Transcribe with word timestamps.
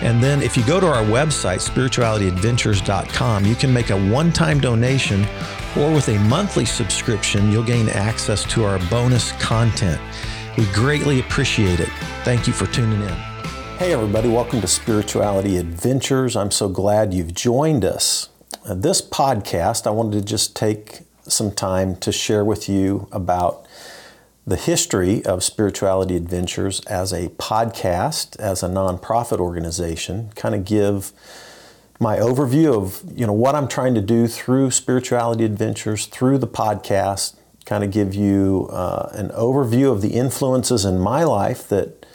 And 0.00 0.22
then 0.22 0.42
if 0.42 0.56
you 0.56 0.64
go 0.64 0.78
to 0.78 0.86
our 0.86 1.02
website, 1.02 1.58
spiritualityadventures.com, 1.58 3.44
you 3.44 3.56
can 3.56 3.72
make 3.72 3.90
a 3.90 3.96
one 4.10 4.32
time 4.32 4.60
donation, 4.60 5.26
or 5.76 5.92
with 5.92 6.08
a 6.08 6.18
monthly 6.20 6.64
subscription, 6.64 7.50
you'll 7.50 7.64
gain 7.64 7.88
access 7.88 8.44
to 8.52 8.64
our 8.64 8.78
bonus 8.88 9.32
content. 9.32 10.00
We 10.56 10.66
greatly 10.66 11.18
appreciate 11.18 11.80
it. 11.80 11.88
Thank 12.22 12.46
you 12.46 12.52
for 12.52 12.66
tuning 12.66 13.00
in. 13.00 13.14
Hey, 13.78 13.92
everybody, 13.92 14.28
welcome 14.28 14.60
to 14.60 14.68
Spirituality 14.68 15.56
Adventures. 15.56 16.36
I'm 16.36 16.50
so 16.50 16.68
glad 16.68 17.12
you've 17.12 17.34
joined 17.34 17.84
us. 17.84 18.28
This 18.68 19.00
podcast, 19.00 19.86
I 19.86 19.90
wanted 19.90 20.18
to 20.18 20.24
just 20.24 20.54
take 20.54 21.00
some 21.24 21.50
time 21.52 21.96
to 21.96 22.12
share 22.12 22.44
with 22.44 22.68
you 22.68 23.08
about 23.12 23.67
the 24.48 24.56
history 24.56 25.22
of 25.26 25.44
Spirituality 25.44 26.16
Adventures 26.16 26.80
as 26.86 27.12
a 27.12 27.28
podcast, 27.30 28.34
as 28.40 28.62
a 28.62 28.68
nonprofit 28.68 29.40
organization, 29.40 30.30
kind 30.36 30.54
of 30.54 30.64
give 30.64 31.12
my 32.00 32.16
overview 32.16 32.74
of 32.74 33.02
you 33.14 33.26
know 33.26 33.32
what 33.34 33.54
I'm 33.54 33.68
trying 33.68 33.94
to 33.94 34.00
do 34.00 34.26
through 34.26 34.70
Spirituality 34.70 35.44
Adventures, 35.44 36.06
through 36.06 36.38
the 36.38 36.46
podcast, 36.46 37.36
kind 37.66 37.84
of 37.84 37.90
give 37.90 38.14
you 38.14 38.68
uh, 38.72 39.10
an 39.12 39.28
overview 39.30 39.92
of 39.92 40.00
the 40.00 40.14
influences 40.14 40.86
in 40.86 40.98
my 40.98 41.24
life 41.24 41.68
that 41.68 42.06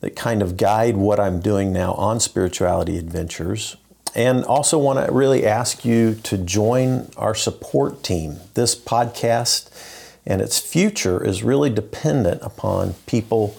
that 0.00 0.14
kind 0.14 0.42
of 0.42 0.58
guide 0.58 0.98
what 0.98 1.18
I'm 1.18 1.40
doing 1.40 1.72
now 1.72 1.94
on 1.94 2.20
Spirituality 2.20 2.98
Adventures. 2.98 3.76
And 4.14 4.44
also 4.44 4.76
want 4.76 5.06
to 5.06 5.10
really 5.12 5.46
ask 5.46 5.84
you 5.84 6.14
to 6.24 6.36
join 6.36 7.10
our 7.16 7.34
support 7.34 8.02
team. 8.02 8.36
This 8.54 8.74
podcast 8.74 9.70
and 10.26 10.40
its 10.40 10.58
future 10.58 11.24
is 11.24 11.42
really 11.42 11.70
dependent 11.70 12.42
upon 12.42 12.94
people 13.06 13.56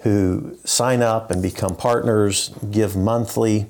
who 0.00 0.56
sign 0.64 1.02
up 1.02 1.30
and 1.30 1.42
become 1.42 1.74
partners, 1.74 2.50
give 2.70 2.96
monthly, 2.96 3.66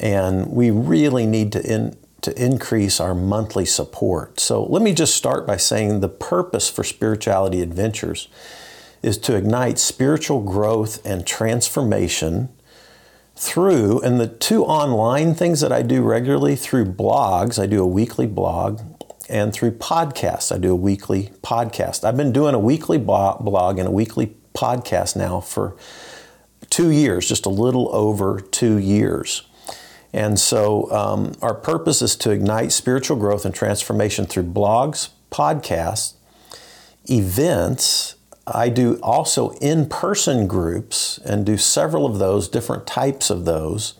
and 0.00 0.46
we 0.46 0.70
really 0.70 1.26
need 1.26 1.52
to 1.52 1.62
in, 1.62 1.96
to 2.22 2.42
increase 2.42 3.00
our 3.00 3.14
monthly 3.14 3.64
support. 3.64 4.38
So 4.40 4.64
let 4.64 4.82
me 4.82 4.94
just 4.94 5.14
start 5.14 5.46
by 5.46 5.56
saying 5.56 6.00
the 6.00 6.08
purpose 6.08 6.70
for 6.70 6.84
Spirituality 6.84 7.60
Adventures 7.60 8.28
is 9.02 9.18
to 9.18 9.34
ignite 9.34 9.78
spiritual 9.78 10.40
growth 10.40 11.04
and 11.04 11.26
transformation 11.26 12.48
through, 13.34 14.00
and 14.02 14.20
the 14.20 14.28
two 14.28 14.64
online 14.64 15.34
things 15.34 15.60
that 15.60 15.72
I 15.72 15.82
do 15.82 16.02
regularly 16.02 16.54
through 16.54 16.84
blogs, 16.84 17.60
I 17.60 17.66
do 17.66 17.82
a 17.82 17.86
weekly 17.86 18.26
blog 18.26 18.80
and 19.32 19.52
through 19.52 19.72
podcasts. 19.72 20.54
I 20.54 20.58
do 20.58 20.70
a 20.70 20.76
weekly 20.76 21.30
podcast. 21.42 22.04
I've 22.04 22.18
been 22.18 22.32
doing 22.32 22.54
a 22.54 22.58
weekly 22.58 22.98
blog 22.98 23.78
and 23.78 23.88
a 23.88 23.90
weekly 23.90 24.36
podcast 24.54 25.16
now 25.16 25.40
for 25.40 25.74
two 26.68 26.90
years, 26.90 27.26
just 27.26 27.46
a 27.46 27.48
little 27.48 27.92
over 27.94 28.38
two 28.38 28.76
years. 28.76 29.42
And 30.12 30.38
so, 30.38 30.92
um, 30.92 31.32
our 31.40 31.54
purpose 31.54 32.02
is 32.02 32.14
to 32.16 32.30
ignite 32.30 32.72
spiritual 32.72 33.16
growth 33.16 33.46
and 33.46 33.54
transformation 33.54 34.26
through 34.26 34.44
blogs, 34.44 35.08
podcasts, 35.30 36.12
events. 37.08 38.16
I 38.46 38.68
do 38.68 38.98
also 39.02 39.52
in 39.52 39.88
person 39.88 40.46
groups 40.46 41.18
and 41.24 41.46
do 41.46 41.56
several 41.56 42.04
of 42.04 42.18
those, 42.18 42.48
different 42.48 42.86
types 42.86 43.30
of 43.30 43.46
those. 43.46 43.94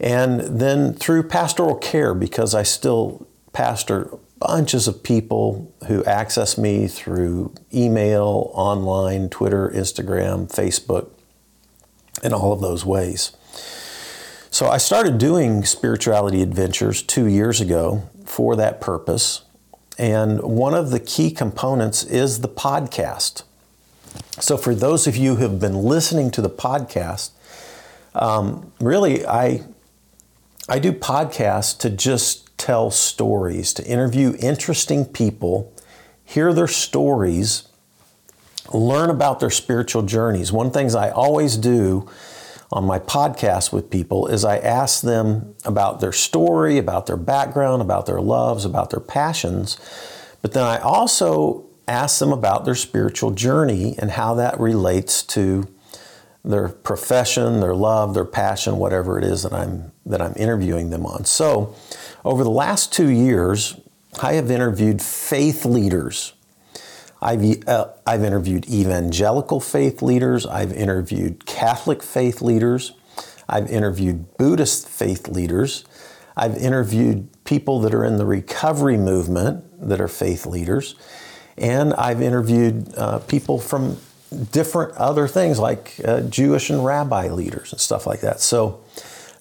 And 0.00 0.40
then 0.40 0.94
through 0.94 1.24
pastoral 1.24 1.76
care, 1.76 2.14
because 2.14 2.52
I 2.52 2.64
still 2.64 3.28
pastor 3.54 4.10
bunches 4.38 4.86
of 4.86 5.02
people 5.02 5.72
who 5.86 6.04
access 6.04 6.58
me 6.58 6.86
through 6.86 7.54
email, 7.72 8.50
online, 8.52 9.30
Twitter, 9.30 9.70
Instagram, 9.70 10.52
Facebook, 10.52 11.08
and 12.22 12.34
all 12.34 12.52
of 12.52 12.60
those 12.60 12.84
ways. 12.84 13.34
So 14.50 14.68
I 14.68 14.76
started 14.76 15.18
doing 15.18 15.64
spirituality 15.64 16.42
adventures 16.42 17.02
two 17.02 17.26
years 17.26 17.60
ago 17.60 18.08
for 18.24 18.54
that 18.56 18.80
purpose. 18.80 19.42
And 19.98 20.42
one 20.42 20.74
of 20.74 20.90
the 20.90 21.00
key 21.00 21.30
components 21.30 22.04
is 22.04 22.40
the 22.40 22.48
podcast. 22.48 23.44
So, 24.40 24.56
for 24.56 24.74
those 24.74 25.06
of 25.06 25.16
you 25.16 25.36
who 25.36 25.42
have 25.42 25.60
been 25.60 25.76
listening 25.76 26.30
to 26.32 26.42
the 26.42 26.50
podcast, 26.50 27.30
um, 28.14 28.72
really, 28.80 29.26
I, 29.26 29.62
I 30.68 30.78
do 30.78 30.92
podcasts 30.92 31.76
to 31.80 31.90
just 31.90 32.43
tell 32.64 32.90
stories, 32.90 33.74
to 33.74 33.84
interview 33.84 34.34
interesting 34.40 35.04
people, 35.04 35.70
hear 36.24 36.54
their 36.54 36.66
stories, 36.66 37.68
learn 38.72 39.10
about 39.10 39.38
their 39.38 39.50
spiritual 39.50 40.00
journeys. 40.00 40.50
One 40.50 40.68
of 40.68 40.72
the 40.72 40.78
things 40.78 40.94
I 40.94 41.10
always 41.10 41.58
do 41.58 42.08
on 42.72 42.86
my 42.86 42.98
podcast 42.98 43.70
with 43.70 43.90
people 43.90 44.28
is 44.28 44.46
I 44.46 44.56
ask 44.56 45.02
them 45.02 45.54
about 45.66 46.00
their 46.00 46.10
story, 46.10 46.78
about 46.78 47.04
their 47.04 47.18
background, 47.18 47.82
about 47.82 48.06
their 48.06 48.22
loves, 48.22 48.64
about 48.64 48.88
their 48.88 49.00
passions. 49.00 49.76
But 50.40 50.54
then 50.54 50.64
I 50.64 50.78
also 50.78 51.66
ask 51.86 52.18
them 52.18 52.32
about 52.32 52.64
their 52.64 52.74
spiritual 52.74 53.32
journey 53.32 53.94
and 53.98 54.12
how 54.12 54.32
that 54.36 54.58
relates 54.58 55.22
to 55.22 55.68
their 56.42 56.70
profession, 56.70 57.60
their 57.60 57.74
love, 57.74 58.14
their 58.14 58.24
passion, 58.24 58.78
whatever 58.78 59.18
it 59.18 59.24
is 59.24 59.42
that 59.42 59.52
I'm 59.52 59.92
that 60.06 60.20
I'm 60.20 60.34
interviewing 60.36 60.90
them 60.90 61.06
on. 61.06 61.24
So, 61.24 61.74
over 62.24 62.42
the 62.42 62.50
last 62.50 62.92
two 62.92 63.08
years, 63.08 63.78
I 64.22 64.34
have 64.34 64.50
interviewed 64.50 65.02
faith 65.02 65.64
leaders. 65.64 66.32
I've, 67.20 67.66
uh, 67.66 67.88
I've 68.06 68.22
interviewed 68.22 68.68
evangelical 68.68 69.60
faith 69.60 70.02
leaders. 70.02 70.46
I've 70.46 70.72
interviewed 70.72 71.46
Catholic 71.46 72.02
faith 72.02 72.42
leaders. 72.42 72.92
I've 73.48 73.70
interviewed 73.70 74.36
Buddhist 74.36 74.88
faith 74.88 75.28
leaders. 75.28 75.84
I've 76.36 76.56
interviewed 76.56 77.28
people 77.44 77.80
that 77.80 77.94
are 77.94 78.04
in 78.04 78.16
the 78.16 78.26
recovery 78.26 78.96
movement 78.96 79.88
that 79.88 80.00
are 80.00 80.08
faith 80.08 80.46
leaders. 80.46 80.94
And 81.56 81.94
I've 81.94 82.20
interviewed 82.20 82.92
uh, 82.96 83.20
people 83.20 83.60
from 83.60 83.98
different 84.50 84.94
other 84.96 85.28
things 85.28 85.58
like 85.58 85.94
uh, 86.04 86.22
Jewish 86.22 86.70
and 86.70 86.84
rabbi 86.84 87.28
leaders 87.28 87.72
and 87.72 87.80
stuff 87.80 88.06
like 88.06 88.20
that. 88.20 88.40
So, 88.40 88.80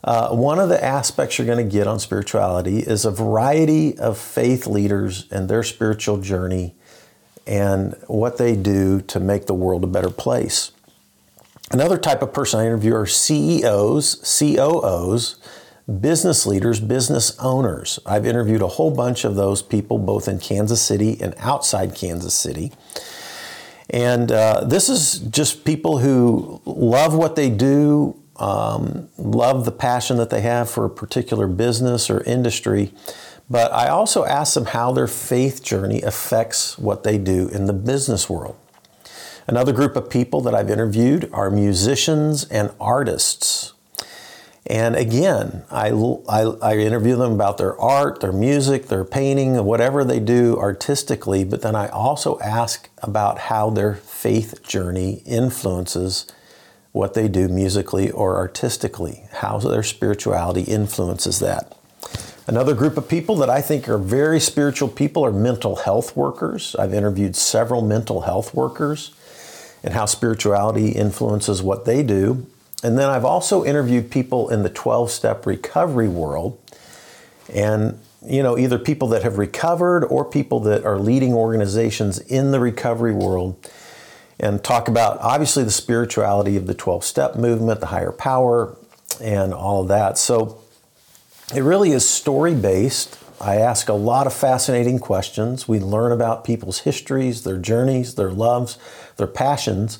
uh, 0.04 0.30
one 0.36 0.60
of 0.60 0.70
the 0.70 0.84
aspects 0.84 1.38
you're 1.38 1.48
going 1.48 1.64
to 1.64 1.72
get 1.72 1.88
on 1.88 2.00
spirituality 2.00 2.80
is 2.80 3.06
a 3.06 3.12
variety 3.12 3.98
of 3.98 4.18
faith 4.18 4.68
leaders 4.68 5.28
and 5.32 5.48
their 5.48 5.64
spiritual 5.64 6.18
journey 6.18 6.76
and 7.48 7.96
what 8.08 8.38
they 8.38 8.56
do 8.56 9.02
to 9.02 9.20
make 9.20 9.46
the 9.46 9.54
world 9.54 9.84
a 9.84 9.88
better 9.88 10.10
place. 10.10 10.72
Another 11.72 11.98
type 11.98 12.22
of 12.22 12.34
person 12.34 12.60
I 12.60 12.66
interview 12.66 12.94
are 12.94 13.06
CEOs, 13.06 14.40
COOs, 14.40 15.36
business 16.00 16.46
leaders, 16.46 16.80
business 16.80 17.38
owners. 17.40 18.00
I've 18.06 18.26
interviewed 18.26 18.62
a 18.62 18.68
whole 18.68 18.92
bunch 18.92 19.26
of 19.26 19.36
those 19.36 19.62
people 19.62 19.98
both 19.98 20.28
in 20.28 20.40
Kansas 20.40 20.82
City 20.82 21.18
and 21.20 21.34
outside 21.40 21.96
Kansas 21.96 22.34
City. 22.34 22.72
And 23.90 24.32
uh, 24.32 24.64
this 24.66 24.90
is 24.90 25.20
just 25.20 25.66
people 25.66 25.98
who 25.98 26.62
love 26.66 27.16
what 27.16 27.36
they 27.36 27.50
do, 27.50 28.23
um, 28.44 29.08
love 29.18 29.64
the 29.64 29.72
passion 29.72 30.18
that 30.18 30.30
they 30.30 30.42
have 30.42 30.70
for 30.70 30.84
a 30.84 30.90
particular 30.90 31.48
business 31.48 32.10
or 32.10 32.22
industry. 32.24 32.92
But 33.50 33.72
I 33.72 33.88
also 33.88 34.26
ask 34.26 34.54
them 34.54 34.66
how 34.66 34.92
their 34.92 35.08
faith 35.08 35.64
journey 35.64 36.02
affects 36.02 36.78
what 36.78 37.04
they 37.04 37.18
do 37.18 37.48
in 37.48 37.68
the 37.68 37.74
business 37.74 38.30
world. 38.30 38.58
Another 39.48 39.72
group 39.72 39.96
of 39.96 40.10
people 40.10 40.42
that 40.42 40.54
I've 40.54 40.70
interviewed 40.70 41.30
are 41.32 41.50
musicians 41.50 42.44
and 42.46 42.72
artists. 42.82 43.74
And 44.68 44.96
again, 44.96 45.64
I, 45.72 45.90
I, 46.28 46.42
I, 46.62 46.78
interview 46.78 47.18
them 47.18 47.34
about 47.34 47.58
their 47.58 47.80
art, 47.80 48.22
their 48.22 48.32
music, 48.32 48.88
their 48.88 49.04
painting, 49.04 49.62
whatever 49.66 50.06
they 50.06 50.22
do 50.22 50.58
artistically, 50.58 51.44
but 51.44 51.62
then 51.62 51.76
I 51.76 51.90
also 51.90 52.40
ask 52.40 52.90
about 53.00 53.40
how 53.40 53.70
their 53.70 53.96
faith 53.96 54.64
journey 54.64 55.22
influences 55.26 56.28
what 56.94 57.16
they 57.16 57.28
do 57.28 57.50
musically 57.50 58.10
or 58.10 58.38
artistically, 58.38 59.24
how 59.34 59.58
their 59.58 59.84
spirituality 59.84 60.62
influences 60.62 61.40
that. 61.40 61.76
Another 62.46 62.74
group 62.74 62.98
of 62.98 63.10
people 63.10 63.36
that 63.38 63.50
I 63.50 63.62
think 63.62 63.90
are 63.90 63.98
very 63.98 64.40
spiritual 64.40 64.90
people 64.90 65.26
are 65.26 65.32
mental 65.32 65.78
health 65.78 66.16
workers. 66.16 66.76
I've 66.78 66.94
interviewed 66.94 67.36
several 67.36 67.82
mental 67.82 68.22
health 68.22 68.54
workers 68.54 69.12
and 69.84 69.94
how 69.94 70.06
spirituality 70.06 70.90
influences 70.90 71.62
what 71.64 71.86
they 71.86 72.04
do. 72.04 72.46
And 72.84 72.98
then 72.98 73.10
I've 73.10 73.26
also 73.26 73.64
interviewed 73.64 74.12
people 74.12 74.50
in 74.50 74.64
the 74.64 74.70
12 74.70 75.10
step 75.10 75.46
recovery 75.46 76.10
world. 76.10 76.60
And 77.54 78.00
you 78.26 78.44
know, 78.44 78.58
either 78.58 78.78
people 78.78 79.10
that 79.10 79.24
have 79.24 79.38
recovered 79.38 80.06
or 80.06 80.24
people 80.24 80.60
that 80.62 80.86
are 80.86 80.98
leading 80.98 81.34
organizations 81.34 82.20
in 82.20 82.52
the 82.52 82.60
recovery 82.60 83.14
world 83.14 83.70
and 84.44 84.62
talk 84.62 84.90
about 84.90 85.18
obviously 85.22 85.64
the 85.64 85.72
spirituality 85.72 86.58
of 86.58 86.68
the 86.68 86.74
12 86.74 87.06
step 87.06 87.38
movement, 87.38 87.80
the 87.80 87.86
higher 87.86 88.12
power, 88.12 88.76
and 89.22 89.54
all 89.54 89.86
that. 89.86 90.18
So 90.18 90.62
it 91.56 91.62
really 91.62 91.92
is 91.92 92.08
story 92.08 92.54
based. 92.54 93.18
I 93.40 93.56
ask 93.56 93.88
a 93.88 93.94
lot 93.94 94.28
of 94.28 94.34
fascinating 94.34 95.00
questions. 95.00 95.66
We 95.70 95.80
learn 95.80 96.12
about 96.12 96.44
people's 96.44 96.80
histories, 96.80 97.46
their 97.46 97.58
journeys, 97.58 98.16
their 98.16 98.32
loves, 98.32 98.78
their 99.16 99.28
passions, 99.28 99.98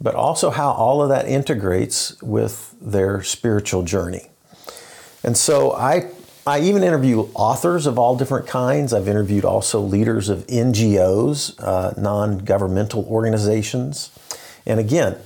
but 0.00 0.16
also 0.16 0.50
how 0.50 0.72
all 0.72 1.00
of 1.00 1.08
that 1.10 1.28
integrates 1.28 2.20
with 2.20 2.74
their 2.80 3.22
spiritual 3.22 3.84
journey. 3.84 4.28
And 5.22 5.36
so 5.36 5.72
I 5.72 6.10
I 6.46 6.60
even 6.60 6.82
interview 6.82 7.20
authors 7.32 7.86
of 7.86 7.98
all 7.98 8.16
different 8.16 8.46
kinds. 8.46 8.92
I've 8.92 9.08
interviewed 9.08 9.46
also 9.46 9.80
leaders 9.80 10.28
of 10.28 10.46
NGOs, 10.46 11.54
uh, 11.58 11.94
non 11.96 12.38
governmental 12.38 13.06
organizations. 13.06 14.10
And 14.66 14.78
again, 14.78 15.16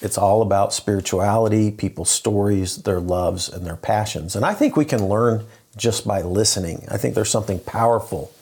it's 0.00 0.18
all 0.18 0.42
about 0.42 0.72
spirituality, 0.72 1.70
people's 1.70 2.10
stories, 2.10 2.82
their 2.82 2.98
loves, 2.98 3.48
and 3.48 3.64
their 3.64 3.76
passions. 3.76 4.34
And 4.34 4.44
I 4.44 4.52
think 4.52 4.76
we 4.76 4.84
can 4.84 5.08
learn 5.08 5.46
just 5.76 6.06
by 6.06 6.22
listening. 6.22 6.84
I 6.90 6.98
think 6.98 7.14
there's 7.14 7.30
something 7.30 7.60
powerful 7.60 8.32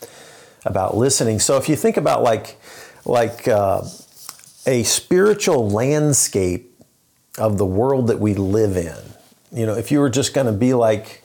about 0.65 0.97
listening. 0.97 1.39
So 1.39 1.59
if 1.59 1.69
you 1.69 1.77
think 1.77 1.99
about 1.99 2.23
like, 2.23 2.59
like 3.05 3.47
uh, 3.47 3.83
a 4.67 4.83
spiritual 4.85 5.69
landscape 5.69 6.75
of 7.37 7.59
the 7.59 7.67
world 7.67 8.07
that 8.07 8.21
we 8.21 8.35
live 8.35 8.77
in, 8.77 8.97
you 9.53 9.67
know, 9.67 9.75
if 9.75 9.91
you 9.91 10.01
were 10.01 10.11
just 10.11 10.33
going 10.33 10.47
to 10.47 10.53
be 10.53 10.73
like, 10.73 11.22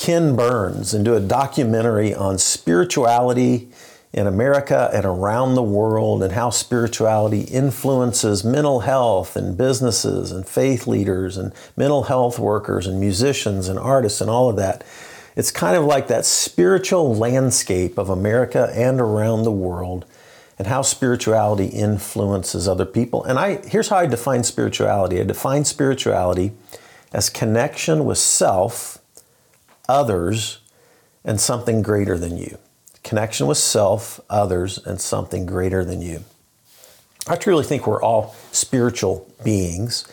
Ken 0.00 0.34
Burns 0.34 0.94
and 0.94 1.04
do 1.04 1.14
a 1.14 1.20
documentary 1.20 2.14
on 2.14 2.38
spirituality 2.38 3.68
in 4.14 4.26
America 4.26 4.90
and 4.94 5.04
around 5.04 5.54
the 5.54 5.62
world 5.62 6.22
and 6.22 6.32
how 6.32 6.48
spirituality 6.48 7.42
influences 7.42 8.42
mental 8.42 8.80
health 8.80 9.36
and 9.36 9.58
businesses 9.58 10.32
and 10.32 10.48
faith 10.48 10.86
leaders 10.86 11.36
and 11.36 11.52
mental 11.76 12.04
health 12.04 12.38
workers 12.38 12.86
and 12.86 12.98
musicians 12.98 13.68
and 13.68 13.78
artists 13.78 14.22
and 14.22 14.30
all 14.30 14.48
of 14.48 14.56
that. 14.56 14.82
It's 15.36 15.50
kind 15.50 15.76
of 15.76 15.84
like 15.84 16.08
that 16.08 16.24
spiritual 16.24 17.14
landscape 17.14 17.98
of 17.98 18.08
America 18.08 18.72
and 18.74 19.02
around 19.02 19.42
the 19.42 19.52
world 19.52 20.06
and 20.58 20.66
how 20.66 20.80
spirituality 20.80 21.66
influences 21.66 22.66
other 22.66 22.86
people. 22.86 23.22
And 23.24 23.38
I 23.38 23.56
here's 23.66 23.88
how 23.88 23.98
I 23.98 24.06
define 24.06 24.44
spirituality. 24.44 25.20
I 25.20 25.24
define 25.24 25.66
spirituality 25.66 26.52
as 27.12 27.28
connection 27.28 28.06
with 28.06 28.16
self 28.16 28.99
others, 29.90 30.58
and 31.24 31.40
something 31.40 31.82
greater 31.82 32.16
than 32.16 32.36
you. 32.38 32.56
Connection 33.02 33.46
with 33.46 33.58
self, 33.58 34.20
others, 34.30 34.78
and 34.78 35.00
something 35.00 35.46
greater 35.46 35.84
than 35.84 36.00
you. 36.00 36.24
I 37.26 37.36
truly 37.36 37.64
think 37.64 37.86
we're 37.86 38.02
all 38.02 38.34
spiritual 38.52 39.28
beings. 39.44 40.10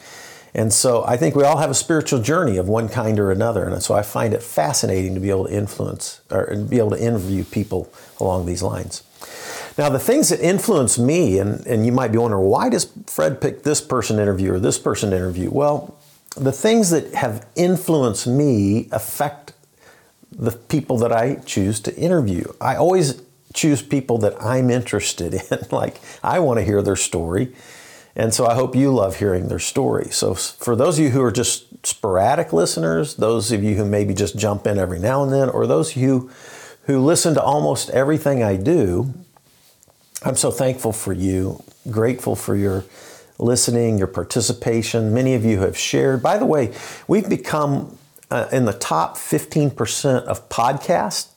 And 0.53 0.73
so 0.73 1.05
I 1.05 1.17
think 1.17 1.35
we 1.35 1.43
all 1.43 1.57
have 1.57 1.69
a 1.69 1.75
spiritual 1.75 2.21
journey 2.21 2.57
of 2.57 2.67
one 2.67 2.89
kind 2.89 3.19
or 3.19 3.31
another. 3.31 3.65
And 3.69 3.81
so 3.83 3.93
I 3.93 4.01
find 4.01 4.33
it 4.33 4.41
fascinating 4.41 5.13
to 5.13 5.19
be 5.19 5.29
able 5.29 5.45
to 5.45 5.53
influence 5.53 6.21
or 6.31 6.55
be 6.55 6.79
able 6.79 6.91
to 6.91 7.01
interview 7.01 7.43
people 7.43 7.93
along 8.19 8.45
these 8.45 8.63
lines. 8.63 9.03
Now, 9.77 9.89
the 9.89 9.99
things 9.99 10.29
that 10.29 10.39
influence 10.39 10.97
me, 10.97 11.37
and, 11.37 11.65
and 11.67 11.85
you 11.85 11.91
might 11.91 12.11
be 12.11 12.17
wondering, 12.17 12.45
why 12.45 12.69
does 12.69 12.91
Fred 13.05 13.39
pick 13.39 13.61
this 13.63 13.79
person 13.79 14.17
interview 14.17 14.53
or 14.53 14.59
this 14.59 14.79
person 14.79 15.13
interview? 15.13 15.51
Well, 15.51 15.95
the 16.35 16.51
things 16.51 16.89
that 16.89 17.13
have 17.13 17.45
influenced 17.55 18.25
me 18.25 18.89
affect 18.91 19.53
the 20.37 20.51
people 20.51 20.97
that 20.99 21.11
I 21.11 21.35
choose 21.35 21.79
to 21.81 21.95
interview. 21.95 22.53
I 22.61 22.75
always 22.75 23.21
choose 23.53 23.81
people 23.81 24.19
that 24.19 24.41
I'm 24.41 24.69
interested 24.69 25.33
in. 25.51 25.59
like, 25.71 25.99
I 26.23 26.39
want 26.39 26.59
to 26.59 26.63
hear 26.63 26.81
their 26.81 26.95
story. 26.95 27.53
And 28.15 28.33
so 28.33 28.47
I 28.47 28.55
hope 28.55 28.75
you 28.75 28.93
love 28.93 29.17
hearing 29.17 29.47
their 29.47 29.59
story. 29.59 30.09
So, 30.09 30.33
for 30.33 30.75
those 30.75 30.97
of 30.97 31.05
you 31.05 31.11
who 31.11 31.21
are 31.21 31.31
just 31.31 31.85
sporadic 31.85 32.51
listeners, 32.51 33.15
those 33.15 33.51
of 33.51 33.63
you 33.63 33.75
who 33.75 33.85
maybe 33.85 34.15
just 34.15 34.37
jump 34.37 34.65
in 34.65 34.79
every 34.79 34.97
now 34.97 35.23
and 35.23 35.31
then, 35.31 35.49
or 35.49 35.67
those 35.67 35.91
of 35.91 35.97
you 35.97 36.31
who 36.83 36.99
listen 36.99 37.35
to 37.35 37.41
almost 37.41 37.91
everything 37.91 38.41
I 38.41 38.55
do, 38.55 39.13
I'm 40.23 40.35
so 40.35 40.49
thankful 40.49 40.93
for 40.93 41.13
you, 41.13 41.63
grateful 41.91 42.35
for 42.35 42.55
your 42.55 42.85
listening, 43.37 43.99
your 43.99 44.07
participation. 44.07 45.13
Many 45.13 45.35
of 45.35 45.45
you 45.45 45.59
have 45.59 45.77
shared. 45.77 46.23
By 46.23 46.39
the 46.39 46.45
way, 46.45 46.73
we've 47.07 47.29
become 47.29 47.96
uh, 48.29 48.47
in 48.51 48.65
the 48.65 48.73
top 48.73 49.17
15% 49.17 50.23
of 50.23 50.49
podcasts, 50.49 51.29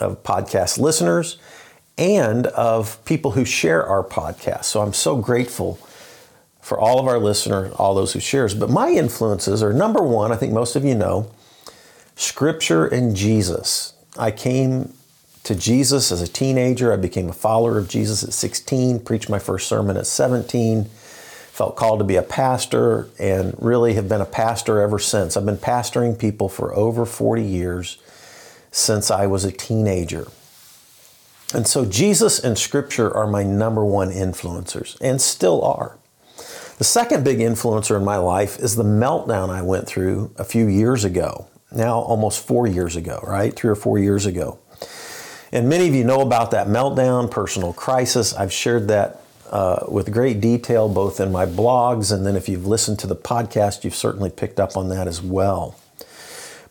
of 0.00 0.22
podcast 0.22 0.78
listeners, 0.78 1.38
and 1.96 2.46
of 2.48 3.04
people 3.04 3.32
who 3.32 3.44
share 3.44 3.84
our 3.84 4.04
podcast. 4.04 4.64
So 4.64 4.80
I'm 4.80 4.92
so 4.92 5.16
grateful 5.16 5.78
for 6.60 6.78
all 6.78 7.00
of 7.00 7.06
our 7.06 7.18
listeners, 7.18 7.72
all 7.72 7.94
those 7.94 8.12
who 8.12 8.20
shares. 8.20 8.54
But 8.54 8.70
my 8.70 8.90
influences 8.90 9.62
are 9.62 9.72
number 9.72 10.02
one, 10.02 10.32
I 10.32 10.36
think 10.36 10.52
most 10.52 10.76
of 10.76 10.84
you 10.84 10.94
know, 10.94 11.30
Scripture 12.14 12.86
and 12.86 13.16
Jesus. 13.16 13.94
I 14.18 14.30
came 14.30 14.92
to 15.44 15.54
Jesus 15.54 16.12
as 16.12 16.20
a 16.20 16.28
teenager. 16.28 16.92
I 16.92 16.96
became 16.96 17.28
a 17.28 17.32
follower 17.32 17.78
of 17.78 17.88
Jesus 17.88 18.22
at 18.22 18.32
16, 18.32 19.00
preached 19.00 19.30
my 19.30 19.38
first 19.38 19.68
sermon 19.68 19.96
at 19.96 20.06
17 20.06 20.90
felt 21.58 21.74
called 21.74 21.98
to 21.98 22.04
be 22.04 22.14
a 22.14 22.22
pastor 22.22 23.08
and 23.18 23.52
really 23.58 23.94
have 23.94 24.08
been 24.08 24.20
a 24.20 24.24
pastor 24.26 24.80
ever 24.80 24.96
since. 24.96 25.36
I've 25.36 25.44
been 25.44 25.56
pastoring 25.56 26.16
people 26.16 26.48
for 26.48 26.72
over 26.72 27.04
40 27.04 27.42
years 27.42 27.98
since 28.70 29.10
I 29.10 29.26
was 29.26 29.44
a 29.44 29.50
teenager. 29.50 30.28
And 31.52 31.66
so 31.66 31.84
Jesus 31.84 32.38
and 32.38 32.56
Scripture 32.56 33.12
are 33.12 33.26
my 33.26 33.42
number 33.42 33.84
one 33.84 34.10
influencers 34.10 34.96
and 35.00 35.20
still 35.20 35.64
are. 35.64 35.98
The 36.78 36.84
second 36.84 37.24
big 37.24 37.38
influencer 37.38 37.96
in 37.96 38.04
my 38.04 38.18
life 38.18 38.60
is 38.60 38.76
the 38.76 38.84
meltdown 38.84 39.50
I 39.50 39.62
went 39.62 39.88
through 39.88 40.30
a 40.38 40.44
few 40.44 40.68
years 40.68 41.04
ago, 41.04 41.48
now 41.72 41.98
almost 41.98 42.46
four 42.46 42.68
years 42.68 42.94
ago, 42.94 43.18
right? 43.26 43.52
Three 43.52 43.70
or 43.70 43.74
four 43.74 43.98
years 43.98 44.26
ago. 44.26 44.60
And 45.50 45.68
many 45.68 45.88
of 45.88 45.94
you 45.96 46.04
know 46.04 46.20
about 46.20 46.52
that 46.52 46.68
meltdown, 46.68 47.28
personal 47.28 47.72
crisis. 47.72 48.32
I've 48.32 48.52
shared 48.52 48.86
that 48.88 49.22
uh, 49.50 49.84
with 49.88 50.12
great 50.12 50.40
detail, 50.40 50.88
both 50.88 51.20
in 51.20 51.32
my 51.32 51.46
blogs 51.46 52.12
and 52.12 52.26
then 52.26 52.36
if 52.36 52.48
you've 52.48 52.66
listened 52.66 52.98
to 53.00 53.06
the 53.06 53.16
podcast, 53.16 53.84
you've 53.84 53.94
certainly 53.94 54.30
picked 54.30 54.60
up 54.60 54.76
on 54.76 54.88
that 54.88 55.06
as 55.06 55.20
well. 55.22 55.76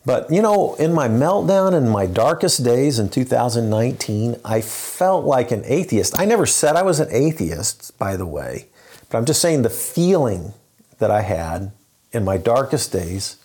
But 0.04 0.32
you 0.32 0.40
know, 0.40 0.74
in 0.76 0.94
my 0.94 1.08
meltdown 1.08 1.76
in 1.76 1.88
my 1.88 2.06
darkest 2.06 2.64
days 2.64 2.98
in 2.98 3.10
2019, 3.10 4.40
I 4.44 4.60
felt 4.60 5.24
like 5.24 5.50
an 5.50 5.62
atheist. 5.66 6.18
I 6.18 6.24
never 6.24 6.46
said 6.46 6.76
I 6.76 6.82
was 6.82 6.98
an 7.00 7.08
atheist, 7.10 7.98
by 7.98 8.16
the 8.16 8.26
way, 8.26 8.68
but 9.10 9.18
I'm 9.18 9.26
just 9.26 9.42
saying 9.42 9.62
the 9.62 9.70
feeling 9.70 10.54
that 10.98 11.10
I 11.10 11.22
had 11.22 11.72
in 12.12 12.24
my 12.24 12.38
darkest 12.38 12.92
days, 12.92 13.36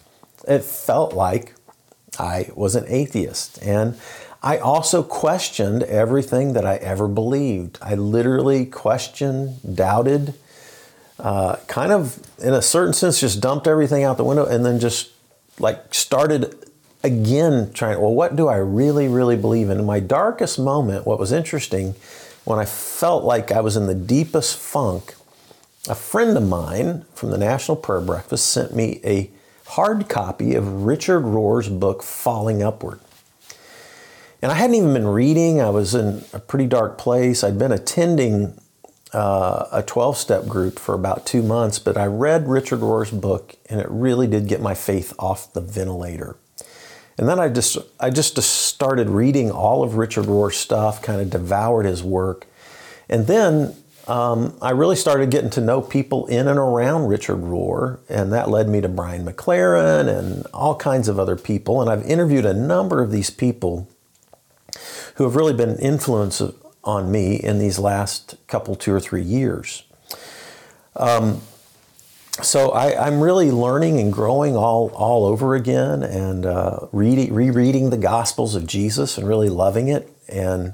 it 0.48 0.64
felt 0.64 1.14
like 1.14 1.54
I 2.20 2.50
was 2.56 2.76
an 2.76 2.86
atheist. 2.88 3.62
And 3.62 4.00
I 4.44 4.58
also 4.58 5.04
questioned 5.04 5.84
everything 5.84 6.52
that 6.54 6.66
I 6.66 6.76
ever 6.76 7.08
believed. 7.08 7.78
I 7.82 7.96
literally 7.96 8.66
questioned, 8.66 9.76
doubted, 9.76 10.34
uh, 11.18 11.56
kind 11.68 11.94
of, 11.94 12.20
in 12.40 12.54
a 12.54 12.62
certain 12.62 12.92
sense, 12.92 13.22
just 13.22 13.40
dumped 13.40 13.68
everything 13.68 14.04
out 14.04 14.18
the 14.18 14.26
window 14.26 14.46
and 14.46 14.66
then 14.66 14.82
just 14.82 15.12
like 15.60 15.94
started 15.94 16.56
again 17.04 17.72
trying, 17.74 18.02
well, 18.02 18.14
what 18.14 18.36
do 18.36 18.50
I 18.50 18.58
really, 18.58 19.08
really 19.08 19.38
believe 19.38 19.70
in? 19.70 19.80
In 19.80 19.86
my 19.86 20.02
darkest 20.02 20.60
moment, 20.60 21.08
what 21.08 21.20
was 21.20 21.32
interesting, 21.32 21.96
when 22.44 22.60
I 22.60 22.66
felt 22.66 23.24
like 23.24 23.50
I 23.50 23.62
was 23.62 23.78
in 23.78 23.88
the 23.88 23.96
deepest 23.96 24.58
funk, 24.58 25.16
a 25.88 25.96
friend 25.96 26.36
of 26.36 26.48
mine 26.48 27.06
from 27.14 27.32
the 27.32 27.38
National 27.38 27.78
Prayer 27.78 28.02
Breakfast 28.02 28.50
sent 28.50 28.76
me 28.76 29.00
a 29.06 29.30
hard 29.68 30.10
copy 30.10 30.54
of 30.56 30.84
Richard 30.84 31.22
Rohr's 31.22 31.70
book, 31.70 32.04
Falling 32.04 32.62
Upward. 32.62 33.00
And 34.44 34.52
I 34.52 34.56
hadn't 34.56 34.76
even 34.76 34.94
been 34.94 35.08
reading. 35.08 35.62
I 35.62 35.70
was 35.70 35.96
in 35.96 36.22
a 36.34 36.40
pretty 36.40 36.68
dark 36.68 36.98
place. 36.98 37.46
I'd 37.46 37.58
been 37.58 37.72
attending 37.72 38.60
uh, 39.14 39.68
a 39.72 39.82
12 39.82 40.18
step 40.18 40.48
group 40.48 40.80
for 40.80 40.94
about 40.94 41.26
two 41.26 41.42
months, 41.42 41.80
but 41.80 41.96
I 41.96 42.08
read 42.08 42.50
Richard 42.50 42.82
Rohr's 42.82 43.10
book 43.10 43.56
and 43.70 43.80
it 43.80 43.88
really 43.90 44.28
did 44.28 44.50
get 44.50 44.60
my 44.60 44.74
faith 44.74 45.14
off 45.18 45.54
the 45.54 45.62
ventilator. 45.62 46.36
And 47.18 47.30
then 47.30 47.40
I 47.40 47.48
just, 47.48 47.78
I 48.02 48.10
just 48.10 48.36
started 48.36 49.10
reading 49.10 49.50
all 49.50 49.82
of 49.82 49.96
Richard 49.96 50.26
Rohr's 50.26 50.58
stuff, 50.58 51.02
kind 51.02 51.22
of 51.22 51.30
devoured 51.30 51.86
his 51.86 52.04
work. 52.04 52.46
And 53.08 53.28
then 53.28 53.74
um, 54.10 54.58
I 54.62 54.72
really 54.72 54.98
started 54.98 55.32
getting 55.32 55.52
to 55.52 55.62
know 55.62 55.82
people 55.82 56.26
in 56.26 56.50
and 56.50 56.60
around 56.60 57.08
Richard 57.08 57.38
Rohr, 57.38 58.00
and 58.10 58.34
that 58.34 58.50
led 58.50 58.68
me 58.68 58.82
to 58.82 58.90
Brian 58.90 59.24
McLaren 59.24 60.10
and 60.10 60.46
all 60.48 60.76
kinds 60.76 61.08
of 61.08 61.18
other 61.18 61.38
people. 61.38 61.80
And 61.80 61.90
I've 61.90 62.06
interviewed 62.06 62.46
a 62.46 62.54
number 62.54 63.02
of 63.02 63.10
these 63.10 63.30
people 63.30 63.88
who 65.16 65.24
have 65.24 65.36
really 65.36 65.54
been 65.54 65.78
influence 65.78 66.42
on 66.84 67.12
me 67.12 67.36
in 67.36 67.60
these 67.60 67.80
last 67.80 68.36
couple, 68.48 68.76
two 68.76 68.94
or 68.94 69.00
three 69.00 69.22
years. 69.22 69.84
Um, 70.96 71.42
so 72.42 72.72
I, 72.72 73.08
am 73.08 73.22
really 73.22 73.52
learning 73.52 74.00
and 74.00 74.12
growing 74.12 74.56
all, 74.56 74.90
all 74.96 75.26
over 75.26 75.56
again 75.56 76.02
and 76.02 76.46
uh, 76.46 76.88
reading, 76.92 77.34
rereading 77.34 77.90
the 77.92 77.98
Gospels 77.98 78.56
of 78.56 78.66
Jesus 78.66 79.18
and 79.18 79.28
really 79.28 79.50
loving 79.50 79.88
it. 79.88 80.10
And 80.28 80.74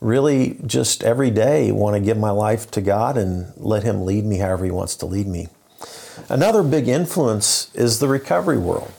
really 0.00 0.58
just 0.64 1.02
every 1.02 1.30
day 1.30 1.72
want 1.72 1.94
to 1.94 2.00
give 2.00 2.16
my 2.16 2.30
life 2.30 2.70
to 2.72 2.80
God 2.80 3.16
and 3.16 3.52
let 3.56 3.82
Him 3.82 4.04
lead 4.04 4.24
me 4.24 4.38
however 4.38 4.64
He 4.64 4.70
wants 4.70 4.94
to 4.96 5.06
lead 5.06 5.26
me. 5.26 5.48
Another 6.28 6.62
big 6.62 6.88
influence 6.88 7.74
is 7.74 7.98
the 7.98 8.08
recovery 8.08 8.58
world. 8.58 8.92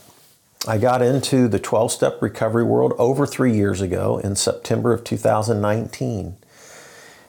I 0.67 0.77
got 0.77 1.01
into 1.01 1.47
the 1.47 1.59
12 1.59 1.93
step 1.93 2.21
recovery 2.21 2.65
world 2.65 2.93
over 2.97 3.25
three 3.25 3.55
years 3.55 3.79
ago 3.79 4.17
in 4.17 4.35
September 4.35 4.91
of 4.91 5.05
2019. 5.05 6.35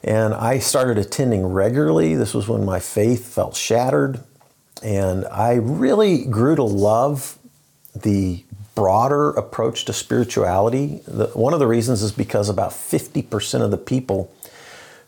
And 0.03 0.35
I 0.35 0.59
started 0.59 0.99
attending 0.99 1.47
regularly. 1.47 2.17
This 2.17 2.35
was 2.35 2.49
when 2.49 2.65
my 2.65 2.81
faith 2.81 3.33
felt 3.33 3.55
shattered. 3.55 4.21
And 4.83 5.25
I 5.27 5.55
really 5.55 6.25
grew 6.25 6.57
to 6.57 6.65
love 6.65 7.39
the 7.95 8.45
broader 8.75 9.31
approach 9.31 9.85
to 9.85 9.93
spirituality. 9.93 11.01
The, 11.07 11.27
one 11.29 11.53
of 11.53 11.61
the 11.61 11.67
reasons 11.69 12.03
is 12.03 12.11
because 12.11 12.49
about 12.49 12.73
50% 12.73 13.63
of 13.63 13.71
the 13.71 13.79
people 13.79 14.33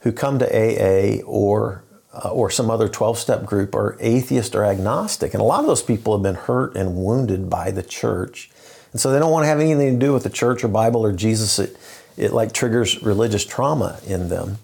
who 0.00 0.12
come 0.12 0.38
to 0.38 0.46
AA 0.46 1.22
or 1.24 1.82
uh, 2.12 2.30
or 2.30 2.50
some 2.50 2.70
other 2.70 2.88
12 2.88 3.18
step 3.18 3.44
group 3.44 3.74
are 3.74 3.96
atheist 4.00 4.54
or 4.54 4.64
agnostic. 4.64 5.32
And 5.34 5.40
a 5.40 5.44
lot 5.44 5.60
of 5.60 5.66
those 5.66 5.82
people 5.82 6.12
have 6.14 6.22
been 6.22 6.34
hurt 6.34 6.76
and 6.76 6.96
wounded 6.96 7.48
by 7.48 7.70
the 7.70 7.82
church. 7.82 8.50
And 8.92 9.00
so 9.00 9.12
they 9.12 9.18
don't 9.18 9.30
want 9.30 9.44
to 9.44 9.48
have 9.48 9.60
anything 9.60 9.98
to 9.98 10.06
do 10.06 10.12
with 10.12 10.24
the 10.24 10.30
church 10.30 10.64
or 10.64 10.68
Bible 10.68 11.04
or 11.04 11.12
Jesus. 11.12 11.58
It, 11.58 11.76
it 12.16 12.32
like 12.32 12.52
triggers 12.52 13.02
religious 13.02 13.44
trauma 13.44 14.00
in 14.06 14.28
them. 14.28 14.58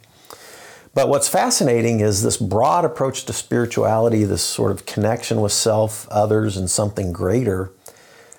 But 0.95 1.09
what's 1.09 1.29
fascinating 1.29 2.01
is 2.01 2.23
this 2.23 2.39
broad 2.39 2.85
approach 2.85 3.27
to 3.27 3.33
spirituality, 3.33 4.25
this 4.25 4.43
sort 4.43 4.73
of 4.73 4.87
connection 4.87 5.43
with 5.43 5.53
self, 5.53 6.09
others, 6.09 6.57
and 6.57 6.71
something 6.71 7.13
greater 7.13 7.71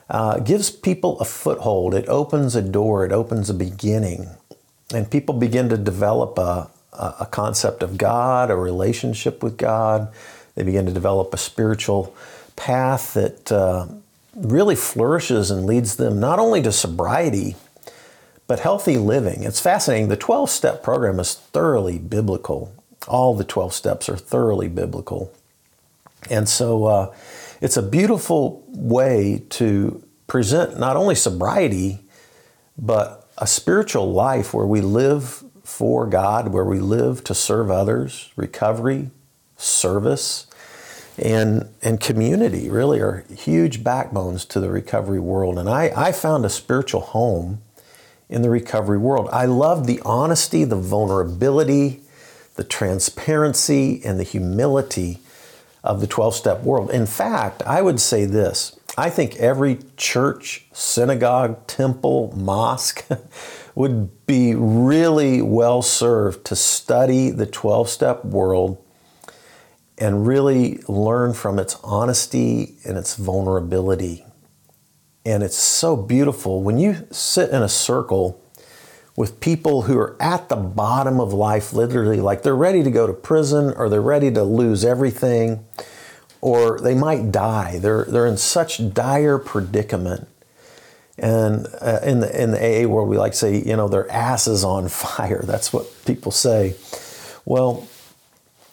uh, 0.10 0.40
gives 0.40 0.72
people 0.72 1.20
a 1.20 1.26
foothold. 1.26 1.94
It 1.94 2.08
opens 2.08 2.56
a 2.56 2.62
door, 2.62 3.06
it 3.06 3.12
opens 3.12 3.50
a 3.50 3.54
beginning. 3.54 4.30
And 4.94 5.12
people 5.12 5.36
begin 5.36 5.70
to 5.70 5.78
develop 5.78 6.38
a, 6.40 6.72
a 6.98 7.28
concept 7.30 7.84
of 7.84 7.98
God, 7.98 8.50
a 8.50 8.56
relationship 8.56 9.44
with 9.44 9.58
God. 9.58 10.12
They 10.56 10.64
begin 10.64 10.86
to 10.86 10.92
develop 10.92 11.34
a 11.34 11.38
spiritual 11.38 12.16
path 12.56 13.14
that 13.14 13.52
uh, 13.52 13.88
really 14.36 14.76
flourishes 14.76 15.52
and 15.52 15.66
leads 15.66 15.98
them 15.98 16.20
not 16.20 16.40
only 16.40 16.62
to 16.64 16.72
sobriety, 16.72 17.56
but 18.48 18.60
healthy 18.60 18.98
living. 18.98 19.44
It's 19.44 19.60
fascinating. 19.60 20.08
The 20.08 20.18
12 20.18 20.50
step 20.50 20.84
program 20.84 21.20
is 21.20 21.36
thoroughly 21.36 22.00
biblical. 22.00 22.74
All 23.08 23.36
the 23.36 23.44
12 23.44 23.74
steps 23.74 24.10
are 24.10 24.18
thoroughly 24.18 24.68
biblical. 24.68 25.32
And 26.30 26.50
so, 26.50 26.86
uh, 26.86 27.16
it's 27.62 27.78
a 27.78 27.82
beautiful 27.82 28.64
way 28.68 29.44
to 29.50 30.04
present 30.28 30.80
not 30.80 30.96
only 30.96 31.16
sobriety, 31.16 32.00
but 32.78 33.28
a 33.38 33.48
spiritual 33.48 34.12
life 34.12 34.54
where 34.54 34.66
we 34.66 34.82
live 34.82 35.44
for 35.68 36.08
God, 36.08 36.48
where 36.54 36.64
we 36.64 36.80
live 36.80 37.26
to 37.26 37.36
serve 37.36 37.70
others, 37.70 38.32
recovery, 38.38 39.12
service, 39.58 40.48
and, 41.18 41.70
and 41.84 42.00
community 42.00 42.70
really 42.70 43.02
are 43.02 43.26
huge 43.30 43.84
backbones 43.84 44.46
to 44.46 44.62
the 44.62 44.70
recovery 44.72 45.20
world. 45.20 45.60
And 45.60 45.68
I, 45.68 45.92
I 45.94 46.12
found 46.14 46.46
a 46.46 46.50
spiritual 46.50 47.02
home 47.02 47.62
in 48.30 48.44
the 48.44 48.50
recovery 48.50 48.98
world. 48.98 49.28
I 49.34 49.46
love 49.46 49.88
the 49.88 50.02
honesty, 50.06 50.64
the 50.64 50.78
vulnerability, 50.78 52.00
the 52.56 52.64
transparency, 52.64 54.02
and 54.06 54.18
the 54.18 54.24
humility 54.24 55.20
of 55.84 56.00
the 56.00 56.08
12 56.08 56.34
step 56.34 56.64
world. 56.64 56.90
In 56.92 57.06
fact, 57.06 57.62
I 57.64 57.82
would 57.82 58.00
say 58.00 58.24
this 58.24 58.80
I 58.98 59.10
think 59.10 59.36
every 59.36 59.80
church, 59.98 60.66
synagogue, 60.72 61.68
temple, 61.68 62.34
mosque 62.38 63.06
would 63.78 64.26
be 64.26 64.56
really 64.56 65.40
well 65.40 65.84
served 65.84 66.44
to 66.44 66.56
study 66.56 67.30
the 67.30 67.46
12 67.46 67.88
step 67.88 68.26
world 68.26 68.84
and 70.00 70.26
really 70.26 70.80
learn 70.88 71.32
from 71.32 71.60
its 71.60 71.78
honesty 71.84 72.76
and 72.84 72.98
its 72.98 73.16
vulnerability. 73.16 74.26
And 75.24 75.44
it's 75.44 75.58
so 75.58 75.96
beautiful 75.96 76.64
when 76.64 76.80
you 76.80 77.08
sit 77.12 77.52
in 77.52 77.62
a 77.62 77.70
circle 77.70 78.44
with 79.16 79.40
people 79.40 79.84
who 79.84 79.96
are 80.00 80.18
at 80.20 80.50
the 80.50 80.56
bottom 80.56 81.20
of 81.20 81.32
life, 81.32 81.72
literally, 81.72 82.20
like 82.20 82.42
they're 82.42 82.56
ready 82.56 82.82
to 82.82 82.90
go 82.90 83.06
to 83.06 83.14
prison 83.14 83.76
or 83.78 83.90
they're 83.90 84.02
ready 84.02 84.32
to 84.32 84.44
lose 84.44 84.84
everything 84.84 85.64
or 86.42 86.80
they 86.80 86.96
might 86.96 87.32
die. 87.32 87.78
They're, 87.78 88.06
they're 88.06 88.26
in 88.26 88.38
such 88.38 88.92
dire 88.96 89.38
predicament. 89.38 90.28
And 91.18 91.68
uh, 91.82 92.00
in, 92.04 92.20
the, 92.20 92.44
in 92.44 92.52
the 92.52 92.60
AA 92.60 92.88
world, 92.88 93.10
we 93.10 93.18
like 93.18 93.32
to 93.32 93.38
say, 93.38 93.62
you 93.64 93.76
know, 93.76 93.88
their 93.88 94.10
ass 94.12 94.48
is 94.48 94.64
on 94.64 94.88
fire. 94.90 95.42
That's 95.44 95.74
what 95.74 95.88
people 96.06 96.32
say. 96.32 96.76
Well, 97.46 97.88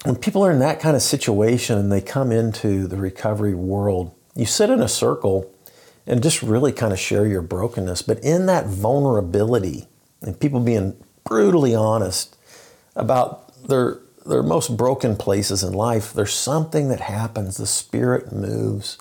when 0.04 0.16
people 0.16 0.44
are 0.44 0.52
in 0.52 0.58
that 0.58 0.80
kind 0.80 0.96
of 0.96 1.02
situation 1.02 1.78
and 1.78 1.90
they 1.90 2.00
come 2.00 2.30
into 2.30 2.86
the 2.86 2.96
recovery 2.96 3.54
world, 3.54 4.14
you 4.34 4.44
sit 4.44 4.68
in 4.68 4.80
a 4.80 4.88
circle 4.88 5.50
and 6.06 6.22
just 6.22 6.42
really 6.42 6.72
kind 6.72 6.92
of 6.92 6.98
share 6.98 7.26
your 7.26 7.40
brokenness. 7.40 8.02
But 8.02 8.18
in 8.22 8.46
that 8.46 8.66
vulnerability, 8.66 9.86
and 10.20 10.38
people 10.38 10.60
being 10.60 10.96
brutally 11.24 11.74
honest 11.74 12.36
about 12.94 13.66
their 13.68 14.00
their 14.26 14.42
most 14.42 14.76
broken 14.76 15.16
places 15.16 15.62
in 15.62 15.74
life, 15.74 16.12
there's 16.12 16.32
something 16.32 16.88
that 16.88 17.00
happens. 17.00 17.58
The 17.58 17.66
spirit 17.66 18.32
moves, 18.32 18.96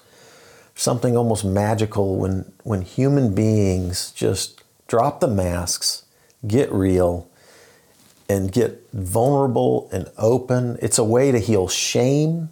something 0.75 1.15
almost 1.15 1.45
magical 1.45 2.17
when 2.17 2.51
when 2.63 2.81
human 2.81 3.33
beings 3.33 4.11
just 4.11 4.63
drop 4.87 5.19
the 5.19 5.27
masks, 5.27 6.03
get 6.47 6.71
real, 6.71 7.29
and 8.29 8.51
get 8.51 8.83
vulnerable 8.93 9.89
and 9.91 10.09
open. 10.17 10.77
It's 10.81 10.97
a 10.97 11.03
way 11.03 11.31
to 11.31 11.39
heal 11.39 11.67
shame. 11.67 12.49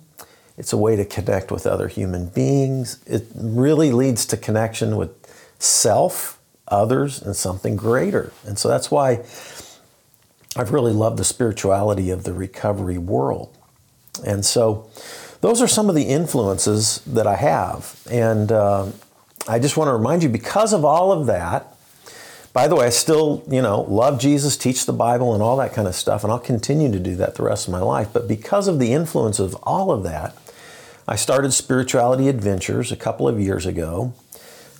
It's 0.57 0.73
a 0.73 0.77
way 0.77 0.95
to 0.95 1.05
connect 1.05 1.51
with 1.51 1.65
other 1.65 1.87
human 1.87 2.27
beings. 2.27 2.99
It 3.07 3.25
really 3.35 3.91
leads 3.91 4.25
to 4.27 4.37
connection 4.37 4.95
with 4.95 5.11
self 5.59 6.39
others, 6.71 7.21
and 7.21 7.35
something 7.35 7.75
greater. 7.75 8.31
And 8.47 8.57
so 8.57 8.69
that's 8.69 8.89
why 8.89 9.23
I've 10.55 10.71
really 10.71 10.93
loved 10.93 11.17
the 11.17 11.23
spirituality 11.23 12.09
of 12.09 12.23
the 12.23 12.33
recovery 12.33 12.97
world. 12.97 13.55
And 14.25 14.43
so 14.45 14.89
those 15.41 15.61
are 15.61 15.67
some 15.67 15.89
of 15.89 15.95
the 15.95 16.03
influences 16.03 16.99
that 17.05 17.27
I 17.27 17.35
have. 17.35 17.99
And 18.09 18.51
uh, 18.51 18.87
I 19.47 19.59
just 19.59 19.75
want 19.75 19.87
to 19.89 19.93
remind 19.93 20.23
you 20.23 20.29
because 20.29 20.71
of 20.71 20.85
all 20.85 21.11
of 21.11 21.25
that, 21.25 21.67
by 22.53 22.67
the 22.67 22.75
way, 22.75 22.87
I 22.87 22.89
still, 22.89 23.43
you 23.49 23.61
know, 23.61 23.81
love 23.81 24.19
Jesus, 24.19 24.57
teach 24.57 24.85
the 24.85 24.93
Bible, 24.93 25.33
and 25.33 25.41
all 25.41 25.57
that 25.57 25.73
kind 25.73 25.87
of 25.87 25.95
stuff, 25.95 26.23
and 26.23 26.31
I'll 26.31 26.39
continue 26.39 26.91
to 26.91 26.99
do 26.99 27.15
that 27.15 27.35
the 27.35 27.43
rest 27.43 27.67
of 27.67 27.71
my 27.71 27.79
life. 27.79 28.09
But 28.11 28.27
because 28.27 28.67
of 28.67 28.77
the 28.77 28.91
influence 28.91 29.39
of 29.39 29.55
all 29.63 29.91
of 29.91 30.03
that, 30.03 30.35
I 31.07 31.15
started 31.15 31.53
Spirituality 31.53 32.27
Adventures 32.27 32.91
a 32.91 32.97
couple 32.97 33.27
of 33.27 33.39
years 33.39 33.65
ago. 33.65 34.13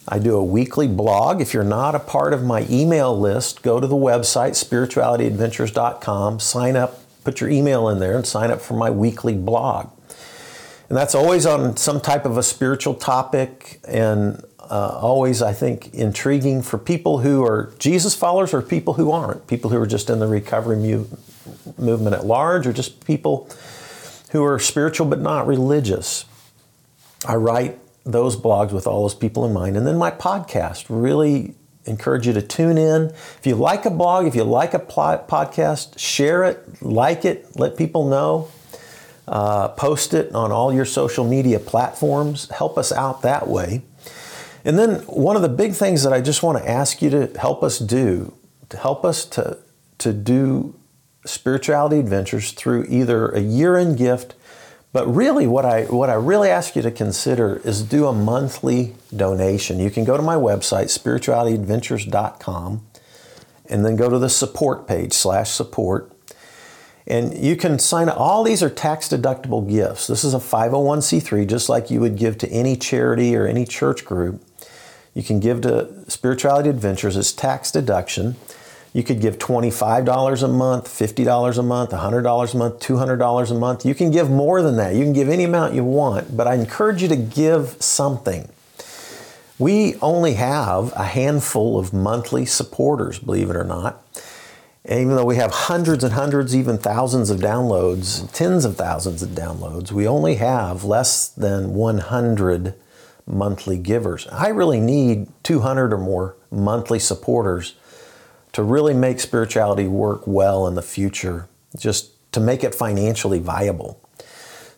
I 0.08 0.20
do 0.20 0.36
a 0.36 0.44
weekly 0.44 0.88
blog. 0.88 1.42
If 1.42 1.54
you're 1.54 1.64
not 1.64 1.96
a 1.96 2.00
part 2.00 2.34
of 2.34 2.44
my 2.44 2.68
email 2.70 3.18
list, 3.18 3.62
go 3.62 3.80
to 3.80 3.88
the 3.88 3.96
website, 3.96 4.52
spiritualityadventures.com, 4.52 6.40
sign 6.42 6.76
up, 6.76 7.00
put 7.24 7.40
your 7.40 7.50
email 7.50 7.88
in 7.88 8.00
there, 8.00 8.18
and 8.18 8.28
sign 8.28 8.52
up 8.52 8.62
for 8.62 8.74
my 8.74 8.90
weekly 8.90 9.36
blog. 9.36 9.90
And 10.92 10.98
that's 10.98 11.16
always 11.16 11.46
on 11.46 11.78
some 11.78 12.02
type 12.02 12.26
of 12.26 12.38
a 12.38 12.44
spiritual 12.44 12.96
topic 12.96 13.80
and 13.88 14.44
uh, 14.60 15.00
always, 15.02 15.42
I 15.42 15.54
think, 15.54 15.94
intriguing 15.94 16.62
for 16.62 16.78
people 16.78 17.20
who 17.20 17.46
are 17.46 17.74
Jesus 17.80 18.14
followers 18.14 18.54
or 18.54 18.62
people 18.62 18.96
who 18.96 19.10
aren't, 19.10 19.48
people 19.48 19.70
who 19.70 19.78
are 19.78 19.88
just 19.88 20.10
in 20.10 20.20
the 20.20 20.28
recovery 20.28 20.76
mu- 20.76 21.06
movement 21.78 22.14
at 22.14 22.26
large, 22.26 22.68
or 22.68 22.74
just 22.74 23.06
people 23.08 23.50
who 24.32 24.44
are 24.44 24.60
spiritual 24.60 25.08
but 25.08 25.22
not 25.22 25.48
religious. 25.48 26.26
I 27.26 27.36
write 27.36 27.80
those 28.04 28.36
blogs 28.36 28.74
with 28.74 28.86
all 28.86 29.04
those 29.04 29.16
people 29.16 29.46
in 29.46 29.54
mind. 29.54 29.78
And 29.78 29.88
then 29.88 29.96
my 29.96 30.12
podcast, 30.12 30.88
really 30.90 31.56
encourage 31.86 32.28
you 32.28 32.34
to 32.34 32.42
tune 32.42 32.78
in. 32.78 33.14
If 33.38 33.44
you 33.46 33.56
like 33.56 33.86
a 33.86 33.92
blog, 33.92 34.26
if 34.26 34.36
you 34.36 34.44
like 34.44 34.74
a 34.74 34.80
podcast, 34.80 35.98
share 35.98 36.44
it, 36.44 36.82
like 36.82 37.24
it, 37.24 37.56
let 37.56 37.78
people 37.78 38.10
know. 38.10 38.50
Uh, 39.32 39.70
post 39.70 40.14
it 40.14 40.32
on 40.36 40.52
all 40.52 40.72
your 40.74 40.86
social 40.86 41.26
media 41.26 41.58
platforms. 41.58 42.50
Help 42.50 42.78
us 42.78 42.92
out 42.92 43.22
that 43.22 43.48
way. 43.48 43.82
And 44.64 44.78
then 44.78 44.96
one 45.08 45.36
of 45.36 45.42
the 45.42 45.50
big 45.50 45.74
things 45.74 46.04
that 46.04 46.14
I 46.14 46.22
just 46.22 46.44
want 46.44 46.60
to 46.60 46.70
ask 46.70 47.02
you 47.02 47.10
to 47.10 47.32
help 47.40 47.64
us 47.64 47.80
do, 47.80 48.34
to 48.70 48.78
help 48.78 49.04
us 49.04 49.26
to, 49.26 49.58
to 50.00 50.14
do 50.14 50.76
spirituality 51.26 51.98
adventures 51.98 52.52
through 52.52 52.86
either 52.90 53.30
a 53.30 53.40
year 53.40 53.78
end 53.78 53.98
gift 53.98 54.36
but 54.94 55.08
really, 55.08 55.48
what 55.48 55.66
I, 55.66 55.84
what 55.84 56.10
I 56.10 56.16
really 56.16 56.50
ask 56.50 56.76
you 56.76 56.82
to 56.82 56.92
consider 56.92 57.62
is 57.64 57.82
do 57.82 58.08
a 58.08 58.14
monthly 58.14 58.94
donation. 59.16 59.80
You 59.80 59.90
can 59.90 60.04
go 60.04 60.18
to 60.18 60.24
my 60.24 60.36
website, 60.36 60.90
spiritualityadventures.com, 60.98 62.86
and 63.70 63.86
then 63.86 63.96
go 63.96 64.10
to 64.10 64.20
the 64.20 64.30
support 64.30 64.88
page, 64.88 65.14
slash 65.14 65.50
support. 65.50 66.11
And 67.08 67.38
you 67.38 67.56
can 67.56 67.80
sign 67.80 68.10
up. 68.10 68.20
All 68.20 68.44
these 68.44 68.62
are 68.62 68.70
tax 68.70 69.10
deductible 69.10 69.68
gifts. 69.68 70.08
This 70.08 70.24
is 70.24 70.34
a 70.34 70.38
501c3, 70.38 71.48
just 71.48 71.68
like 71.68 71.90
you 71.90 72.00
would 72.00 72.16
give 72.16 72.38
to 72.40 72.50
any 72.50 72.76
charity 72.76 73.36
or 73.36 73.48
any 73.48 73.66
church 73.66 74.06
group. 74.06 74.42
You 75.14 75.24
can 75.24 75.40
give 75.40 75.62
to 75.62 76.10
Spirituality 76.10 76.70
Adventures, 76.70 77.18
it's 77.18 77.34
tax 77.34 77.72
deduction. 77.72 78.36
You 78.94 79.04
could 79.04 79.22
give 79.22 79.38
$25 79.38 80.44
a 80.44 80.48
month, 80.50 80.88
$50 80.88 81.58
a 81.58 81.64
month, 81.64 81.92
$100 81.92 82.54
a 82.54 82.58
month, 82.58 82.80
$200 82.80 83.52
a 83.52 83.54
month. 83.54 83.86
You 83.86 83.96
can 83.96 84.12
give 84.12 84.30
more 84.30 84.62
than 84.62 84.76
that. 84.78 84.96
You 84.96 85.04
can 85.04 85.14
give 85.14 85.30
any 85.30 85.46
amount 85.46 85.74
you 85.74 85.86
want, 85.86 86.36
but 86.36 86.46
I 86.46 86.56
encourage 86.56 87.02
you 87.02 87.08
to 87.08 87.16
give 87.16 87.78
something. 87.82 88.50
We 89.58 89.96
only 90.02 90.34
have 90.34 90.92
a 90.94 91.06
handful 91.06 91.80
of 91.80 91.94
monthly 91.94 92.46
supporters, 92.46 93.20
believe 93.20 93.50
it 93.50 93.56
or 93.56 93.64
not. 93.64 94.01
And 94.84 95.00
even 95.00 95.16
though 95.16 95.26
we 95.26 95.36
have 95.36 95.52
hundreds 95.52 96.04
and 96.04 96.14
hundreds, 96.14 96.56
even 96.56 96.78
thousands 96.78 97.30
of 97.30 97.40
downloads, 97.40 98.32
tens 98.34 98.66
of 98.66 98.76
thousands 98.76 99.22
of 99.22 99.30
downloads, 99.30 99.92
we 99.92 100.08
only 100.08 100.36
have 100.36 100.84
less 100.84 101.28
than 101.28 101.74
100 101.74 102.74
monthly 103.28 103.78
givers. 103.78 104.28
I 104.28 104.48
really 104.48 104.80
need 104.80 105.28
200 105.44 105.94
or 105.94 105.98
more 105.98 106.36
monthly 106.50 106.98
supporters 106.98 107.76
to 108.54 108.64
really 108.64 108.94
make 108.94 109.20
spirituality 109.20 109.88
work 109.88 110.26
well 110.26 110.68
in 110.68 110.76
the 110.76 110.82
future, 110.82 111.48
just 111.78 112.12
to 112.34 112.40
make 112.40 112.64
it 112.64 112.74
financially 112.74 113.40
viable. 113.40 114.02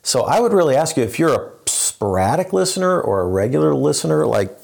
So 0.04 0.24
I 0.26 0.40
would 0.40 0.52
really 0.52 0.76
ask 0.76 0.98
you 0.98 1.04
if 1.04 1.18
you're 1.18 1.34
a 1.34 1.52
sporadic 1.66 2.52
listener 2.52 3.00
or 3.00 3.22
a 3.22 3.28
regular 3.28 3.74
listener, 3.74 4.26
like 4.28 4.56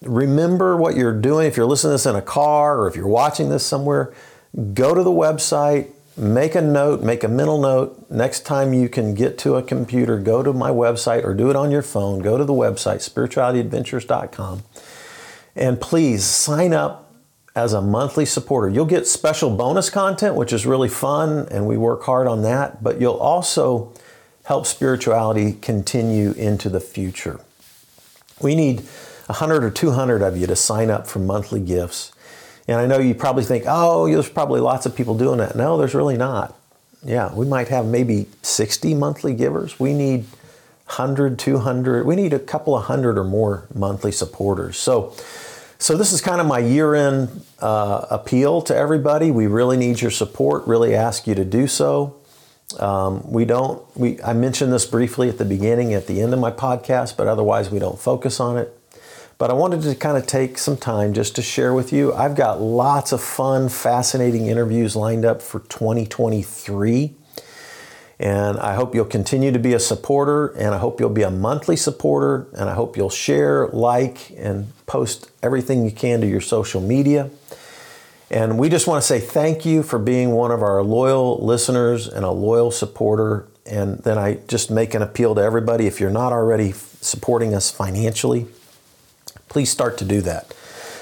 remember 0.00 0.76
what 0.76 0.96
you're 0.96 1.18
doing. 1.18 1.46
If 1.46 1.56
you're 1.56 1.66
listening 1.66 1.90
to 1.90 1.94
this 1.94 2.06
in 2.06 2.14
a 2.14 2.22
car 2.22 2.78
or 2.78 2.86
if 2.86 2.94
you're 2.94 3.08
watching 3.08 3.48
this 3.48 3.66
somewhere, 3.66 4.14
go 4.74 4.94
to 4.94 5.02
the 5.02 5.10
website, 5.10 5.90
make 6.16 6.54
a 6.54 6.60
note, 6.60 7.02
make 7.02 7.24
a 7.24 7.28
mental 7.28 7.60
note. 7.60 8.10
Next 8.10 8.46
time 8.46 8.72
you 8.72 8.88
can 8.88 9.14
get 9.14 9.38
to 9.38 9.56
a 9.56 9.62
computer, 9.62 10.18
go 10.18 10.42
to 10.42 10.52
my 10.52 10.70
website 10.70 11.24
or 11.24 11.34
do 11.34 11.50
it 11.50 11.56
on 11.56 11.70
your 11.70 11.82
phone. 11.82 12.20
Go 12.20 12.38
to 12.38 12.44
the 12.44 12.52
website, 12.52 13.08
spiritualityadventures.com, 13.08 14.62
and 15.54 15.80
please 15.80 16.24
sign 16.24 16.72
up 16.72 17.14
as 17.54 17.72
a 17.72 17.80
monthly 17.80 18.26
supporter. 18.26 18.68
You'll 18.68 18.84
get 18.84 19.06
special 19.06 19.54
bonus 19.56 19.88
content, 19.88 20.34
which 20.34 20.52
is 20.52 20.66
really 20.66 20.90
fun, 20.90 21.48
and 21.50 21.66
we 21.66 21.78
work 21.78 22.02
hard 22.02 22.26
on 22.26 22.42
that, 22.42 22.82
but 22.82 23.00
you'll 23.00 23.14
also 23.14 23.94
help 24.44 24.66
spirituality 24.66 25.52
continue 25.54 26.32
into 26.32 26.68
the 26.68 26.80
future. 26.80 27.40
We 28.40 28.54
need 28.54 28.80
100 29.26 29.64
or 29.64 29.70
200 29.70 30.22
of 30.22 30.36
you 30.36 30.46
to 30.46 30.54
sign 30.54 30.90
up 30.90 31.06
for 31.06 31.18
monthly 31.18 31.60
gifts. 31.60 32.12
And 32.68 32.80
I 32.80 32.86
know 32.86 32.98
you 32.98 33.14
probably 33.14 33.44
think, 33.44 33.64
oh, 33.66 34.08
there's 34.08 34.28
probably 34.28 34.60
lots 34.60 34.86
of 34.86 34.96
people 34.96 35.16
doing 35.16 35.38
that. 35.38 35.56
No, 35.56 35.76
there's 35.78 35.94
really 35.94 36.16
not. 36.16 36.56
Yeah, 37.04 37.32
we 37.32 37.46
might 37.46 37.68
have 37.68 37.86
maybe 37.86 38.26
60 38.42 38.94
monthly 38.94 39.34
givers. 39.34 39.78
We 39.78 39.92
need 39.92 40.24
100, 40.86 41.38
200, 41.38 42.06
we 42.06 42.16
need 42.16 42.32
a 42.32 42.38
couple 42.38 42.76
of 42.76 42.84
hundred 42.84 43.18
or 43.18 43.24
more 43.24 43.66
monthly 43.74 44.12
supporters. 44.12 44.76
So, 44.76 45.14
so 45.78 45.96
this 45.96 46.12
is 46.12 46.20
kind 46.20 46.40
of 46.40 46.46
my 46.46 46.58
year-end 46.58 47.44
uh, 47.60 48.06
appeal 48.10 48.62
to 48.62 48.74
everybody. 48.74 49.30
We 49.30 49.46
really 49.46 49.76
need 49.76 50.00
your 50.00 50.10
support. 50.10 50.66
Really 50.66 50.94
ask 50.94 51.26
you 51.26 51.34
to 51.34 51.44
do 51.44 51.66
so. 51.66 52.16
Um, 52.78 53.30
we 53.30 53.44
don't. 53.44 53.84
We 53.96 54.20
I 54.22 54.32
mentioned 54.32 54.72
this 54.72 54.86
briefly 54.86 55.28
at 55.28 55.38
the 55.38 55.44
beginning, 55.44 55.94
at 55.94 56.06
the 56.06 56.20
end 56.20 56.32
of 56.32 56.40
my 56.40 56.50
podcast, 56.50 57.16
but 57.16 57.26
otherwise 57.28 57.70
we 57.70 57.78
don't 57.78 57.98
focus 57.98 58.40
on 58.40 58.56
it. 58.58 58.75
But 59.38 59.50
I 59.50 59.52
wanted 59.52 59.82
to 59.82 59.94
kind 59.94 60.16
of 60.16 60.26
take 60.26 60.56
some 60.56 60.78
time 60.78 61.12
just 61.12 61.36
to 61.36 61.42
share 61.42 61.74
with 61.74 61.92
you. 61.92 62.14
I've 62.14 62.34
got 62.34 62.60
lots 62.60 63.12
of 63.12 63.20
fun, 63.20 63.68
fascinating 63.68 64.46
interviews 64.46 64.96
lined 64.96 65.26
up 65.26 65.42
for 65.42 65.60
2023. 65.60 67.14
And 68.18 68.58
I 68.58 68.74
hope 68.74 68.94
you'll 68.94 69.04
continue 69.04 69.52
to 69.52 69.58
be 69.58 69.74
a 69.74 69.78
supporter, 69.78 70.46
and 70.56 70.74
I 70.74 70.78
hope 70.78 71.00
you'll 71.00 71.10
be 71.10 71.22
a 71.22 71.30
monthly 71.30 71.76
supporter, 71.76 72.46
and 72.54 72.70
I 72.70 72.72
hope 72.72 72.96
you'll 72.96 73.10
share, 73.10 73.68
like, 73.68 74.32
and 74.38 74.72
post 74.86 75.30
everything 75.42 75.84
you 75.84 75.90
can 75.90 76.22
to 76.22 76.26
your 76.26 76.40
social 76.40 76.80
media. 76.80 77.28
And 78.30 78.58
we 78.58 78.70
just 78.70 78.86
want 78.86 79.02
to 79.02 79.06
say 79.06 79.20
thank 79.20 79.66
you 79.66 79.82
for 79.82 79.98
being 79.98 80.30
one 80.30 80.50
of 80.50 80.62
our 80.62 80.82
loyal 80.82 81.44
listeners 81.44 82.08
and 82.08 82.24
a 82.24 82.30
loyal 82.30 82.70
supporter. 82.70 83.46
And 83.66 83.98
then 83.98 84.16
I 84.16 84.38
just 84.48 84.70
make 84.70 84.94
an 84.94 85.02
appeal 85.02 85.34
to 85.34 85.42
everybody 85.42 85.86
if 85.86 86.00
you're 86.00 86.08
not 86.08 86.32
already 86.32 86.72
supporting 86.72 87.54
us 87.54 87.70
financially, 87.70 88.46
please 89.48 89.70
start 89.70 89.98
to 89.98 90.04
do 90.04 90.20
that. 90.22 90.54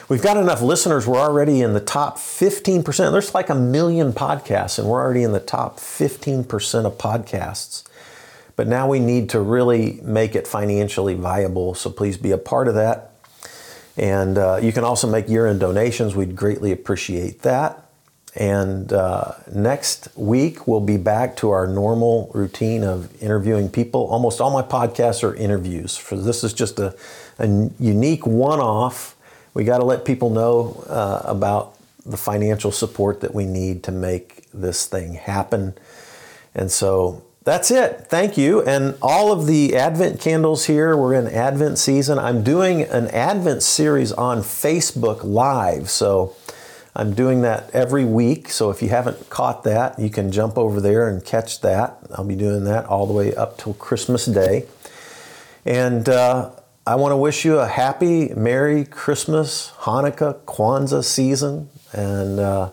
We've 0.09 0.23
got 0.23 0.37
enough 0.37 0.61
listeners. 0.61 1.07
We're 1.07 1.19
already 1.19 1.63
in 1.63 1.73
the 1.73 1.81
top 1.81 2.19
15%. 2.19 3.11
There's 3.11 3.35
like 3.35 3.49
a 3.49 3.55
million 3.55 4.13
podcasts, 4.13 4.79
and 4.79 4.87
we're 4.87 5.01
already 5.01 5.23
in 5.23 5.33
the 5.33 5.41
top 5.41 5.79
15% 5.79 6.85
of 6.85 6.99
podcasts. 6.99 7.85
But 8.57 8.69
now 8.69 8.89
we 8.89 9.01
need 9.01 9.31
to 9.31 9.41
really 9.41 10.01
make 10.03 10.35
it 10.35 10.47
financially 10.47 11.15
viable. 11.15 11.75
So 11.75 11.91
please 11.91 12.17
be 12.19 12.31
a 12.33 12.39
part 12.39 12.69
of 12.69 12.75
that. 12.75 13.13
And 13.97 14.39
uh, 14.39 14.61
you 14.63 14.73
can 14.73 14.85
also 14.85 15.09
make 15.09 15.29
year 15.29 15.47
end 15.47 15.61
donations. 15.61 16.15
We'd 16.15 16.37
greatly 16.37 16.71
appreciate 16.71 17.43
that. 17.43 17.81
And 18.37 18.93
uh, 18.93 19.33
next 19.53 20.09
week, 20.17 20.67
we'll 20.67 20.81
be 20.81 20.97
back 20.97 21.37
to 21.37 21.51
our 21.51 21.69
normal 21.69 22.31
routine 22.35 22.83
of 22.83 23.23
interviewing 23.23 23.69
people. 23.69 24.07
Almost 24.09 24.41
all 24.41 24.51
my 24.51 24.63
podcasts 24.63 25.23
are 25.23 25.35
interviews. 25.37 25.97
For 25.97 26.17
this 26.17 26.43
is 26.43 26.53
just 26.53 26.81
a, 26.81 26.97
a 27.39 27.71
unique 27.79 28.27
one-off 28.27 29.15
we 29.55 29.63
got 29.63 29.79
to 29.79 29.85
let 29.85 30.05
people 30.05 30.31
know 30.31 30.85
uh, 30.89 31.23
about 31.25 31.77
the 32.05 32.17
financial 32.17 32.73
support 32.73 33.21
that 33.21 33.33
we 33.33 33.47
need 33.47 33.85
to 33.85 33.93
make 33.93 34.51
this 34.53 34.87
thing 34.87 35.15
happen. 35.15 35.75
And 36.55 36.71
so 36.71 37.25
that's 37.45 37.71
it. 37.71 38.07
Thank 38.09 38.37
you. 38.37 38.63
And 38.63 38.97
all 39.01 39.33
of 39.33 39.47
the 39.47 39.77
Advent 39.77 40.21
candles 40.21 40.67
here, 40.67 40.97
we're 40.97 41.15
in 41.15 41.29
Advent 41.29 41.79
season. 41.79 42.19
I'm 42.19 42.43
doing 42.43 42.83
an 42.83 43.07
Advent 43.09 43.63
series 43.63 44.13
on 44.13 44.39
Facebook 44.39 45.23
Live. 45.23 45.89
So 45.89 46.35
I'm 46.97 47.15
doing 47.15 47.43
that 47.43 47.71
every 47.71 48.05
week. 48.05 48.51
So 48.51 48.71
if 48.71 48.83
you 48.83 48.89
haven't 48.89 49.31
caught 49.31 49.63
that, 49.65 49.99
you 49.99 50.11
can 50.11 50.33
jump 50.33 50.59
over 50.59 50.81
there 50.81 51.09
and 51.09 51.25
catch 51.25 51.61
that. 51.61 51.99
I'll 52.15 52.25
be 52.25 52.37
doing 52.37 52.65
that 52.65 52.87
all 52.87 53.07
the 53.07 53.15
way 53.15 53.35
up 53.35 53.57
till 53.57 53.75
Christmas 53.75 54.27
Day. 54.27 54.67
And 55.65 56.09
uh, 56.09 56.51
I 56.87 56.97
want 56.97 57.13
to 57.13 57.17
wish 57.17 57.47
you 57.47 57.61
a 57.61 57.67
happy, 57.67 58.29
Merry 58.35 58.85
Christmas, 58.85 59.73
Hanukkah, 59.79 60.39
Kwanzaa 60.41 61.03
season, 61.03 61.71
and 61.95 62.39
uh, 62.39 62.73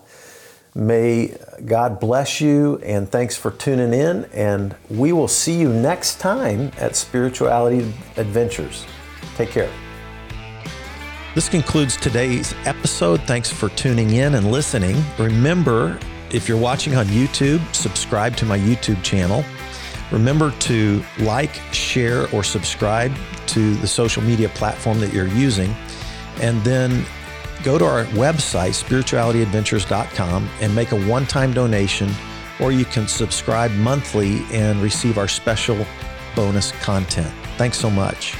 may 0.74 1.34
God 1.64 1.98
bless 1.98 2.38
you. 2.38 2.76
And 2.84 3.10
thanks 3.10 3.38
for 3.38 3.52
tuning 3.52 3.94
in. 3.94 4.26
And 4.34 4.76
we 4.90 5.12
will 5.12 5.28
see 5.28 5.58
you 5.58 5.72
next 5.72 6.20
time 6.20 6.72
at 6.76 6.94
Spirituality 6.94 7.90
Adventures. 8.18 8.84
Take 9.36 9.48
care. 9.48 9.70
This 11.34 11.48
concludes 11.48 11.96
today's 11.96 12.54
episode. 12.66 13.22
Thanks 13.22 13.50
for 13.50 13.70
tuning 13.70 14.10
in 14.10 14.34
and 14.34 14.52
listening. 14.52 15.02
Remember, 15.18 15.98
if 16.30 16.50
you're 16.50 16.60
watching 16.60 16.96
on 16.96 17.06
YouTube, 17.06 17.60
subscribe 17.74 18.36
to 18.36 18.44
my 18.44 18.58
YouTube 18.58 19.02
channel. 19.02 19.42
Remember 20.12 20.50
to 20.60 21.02
like, 21.18 21.54
share, 21.72 22.28
or 22.34 22.44
subscribe 22.44 23.12
to 23.48 23.74
the 23.76 23.88
social 23.88 24.22
media 24.22 24.48
platform 24.50 25.00
that 25.00 25.12
you're 25.12 25.26
using. 25.26 25.74
And 26.40 26.62
then 26.62 27.04
go 27.62 27.78
to 27.78 27.84
our 27.84 28.04
website, 28.06 28.74
spiritualityadventures.com, 28.82 30.48
and 30.60 30.74
make 30.74 30.92
a 30.92 31.06
one 31.06 31.26
time 31.26 31.52
donation, 31.52 32.10
or 32.60 32.72
you 32.72 32.84
can 32.84 33.08
subscribe 33.08 33.70
monthly 33.72 34.44
and 34.52 34.80
receive 34.82 35.18
our 35.18 35.28
special 35.28 35.84
bonus 36.36 36.72
content. 36.82 37.32
Thanks 37.56 37.78
so 37.78 37.90
much. 37.90 38.36